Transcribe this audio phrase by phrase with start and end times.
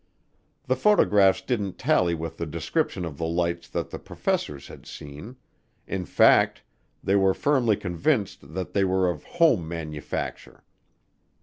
[0.65, 5.35] The photographs didn't tally with the description of the lights that the professors had seen;
[5.85, 6.63] in fact,
[7.03, 10.63] they were firmly convinced that they were of "home manufacture."